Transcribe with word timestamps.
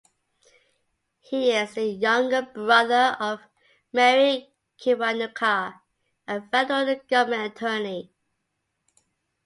He 1.19 1.51
is 1.51 1.75
the 1.75 1.85
younger 1.85 2.41
brother 2.41 3.15
of 3.19 3.39
Mary 3.93 4.51
Kiwanuka, 4.79 5.79
a 6.27 6.41
federal 6.49 6.95
government 7.07 7.55
attorney. 7.55 8.11